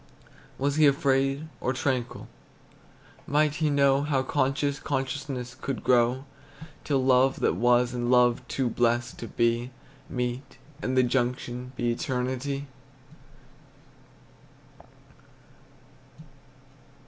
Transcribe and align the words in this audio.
Was 0.57 0.77
he 0.77 0.87
afraid, 0.87 1.47
or 1.59 1.73
tranquil? 1.73 2.27
Might 3.27 3.57
he 3.57 3.69
know 3.69 4.01
How 4.01 4.23
conscious 4.23 4.79
consciousness 4.79 5.53
could 5.53 5.83
grow, 5.83 6.25
Till 6.83 7.03
love 7.05 7.39
that 7.41 7.53
was, 7.53 7.93
and 7.93 8.09
love 8.09 8.41
too 8.47 8.67
blest 8.67 9.19
to 9.19 9.27
be, 9.27 9.69
Meet 10.09 10.57
and 10.81 10.97
the 10.97 11.03
junction 11.03 11.71
be 11.75 11.91
Eternity? 11.91 12.65